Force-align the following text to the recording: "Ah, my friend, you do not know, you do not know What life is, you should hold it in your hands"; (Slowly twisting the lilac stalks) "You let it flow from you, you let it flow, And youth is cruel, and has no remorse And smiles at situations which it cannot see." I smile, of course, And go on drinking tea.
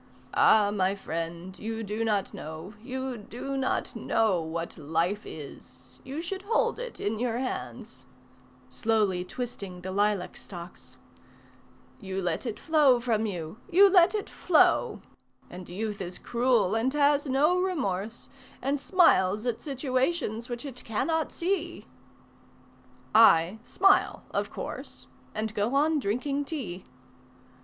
"Ah, 0.33 0.71
my 0.71 0.95
friend, 0.95 1.59
you 1.59 1.83
do 1.83 2.03
not 2.03 2.33
know, 2.33 2.73
you 2.81 3.19
do 3.19 3.55
not 3.55 3.95
know 3.95 4.41
What 4.41 4.75
life 4.75 5.27
is, 5.27 5.99
you 6.03 6.23
should 6.23 6.41
hold 6.41 6.79
it 6.79 6.99
in 6.99 7.19
your 7.19 7.37
hands"; 7.37 8.07
(Slowly 8.67 9.23
twisting 9.23 9.81
the 9.81 9.91
lilac 9.91 10.37
stalks) 10.37 10.97
"You 11.99 12.19
let 12.19 12.47
it 12.47 12.59
flow 12.59 12.99
from 12.99 13.27
you, 13.27 13.59
you 13.69 13.91
let 13.91 14.15
it 14.15 14.27
flow, 14.27 15.01
And 15.51 15.69
youth 15.69 16.01
is 16.01 16.17
cruel, 16.17 16.73
and 16.73 16.91
has 16.93 17.27
no 17.27 17.61
remorse 17.61 18.27
And 18.59 18.79
smiles 18.79 19.45
at 19.45 19.61
situations 19.61 20.49
which 20.49 20.65
it 20.65 20.83
cannot 20.83 21.31
see." 21.31 21.85
I 23.13 23.59
smile, 23.61 24.23
of 24.31 24.49
course, 24.49 25.05
And 25.35 25.53
go 25.53 25.75
on 25.75 25.99
drinking 25.99 26.45
tea. 26.45 26.85